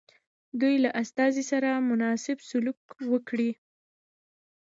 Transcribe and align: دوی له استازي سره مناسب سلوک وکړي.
دوی 0.59 0.75
له 0.85 0.89
استازي 1.01 1.43
سره 1.51 1.69
مناسب 1.89 2.37
سلوک 2.49 2.79
وکړي. 3.11 3.51